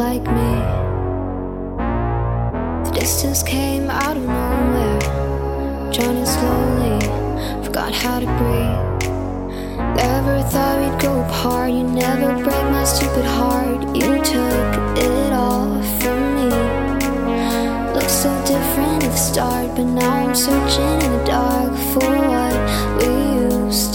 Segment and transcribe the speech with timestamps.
[0.00, 0.52] Like me?
[2.86, 4.98] The distance came out of nowhere,
[5.92, 6.98] drowning slowly.
[7.62, 9.10] Forgot how to breathe.
[9.94, 11.72] Never thought we'd go apart.
[11.72, 13.94] You never break my stupid heart.
[13.94, 16.48] You took it all from me.
[17.92, 22.56] Looked so different at the start, but now I'm searching in the dark for what
[22.96, 23.94] we used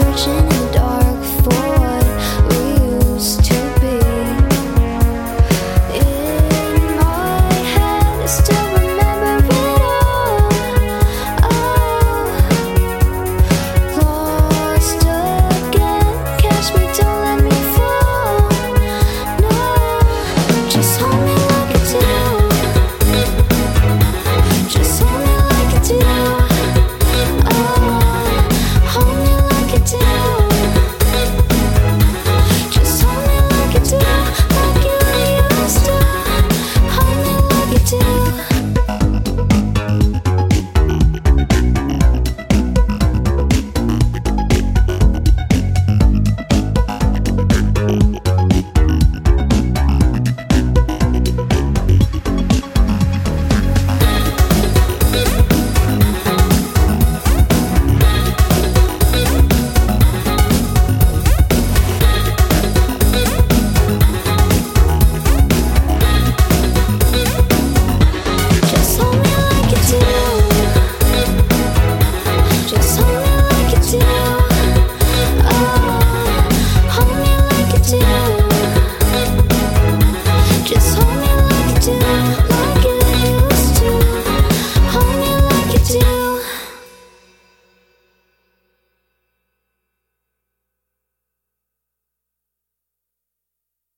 [0.00, 0.39] searching.